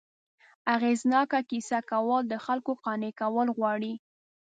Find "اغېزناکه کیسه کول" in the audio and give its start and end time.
0.75-2.21